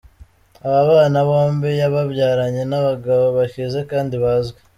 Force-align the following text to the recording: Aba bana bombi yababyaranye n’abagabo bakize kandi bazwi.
Aba 0.65 0.81
bana 0.91 1.19
bombi 1.27 1.69
yababyaranye 1.81 2.63
n’abagabo 2.69 3.25
bakize 3.37 3.79
kandi 3.91 4.15
bazwi. 4.23 4.59